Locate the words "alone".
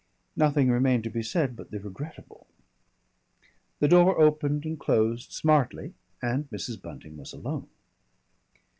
7.33-7.67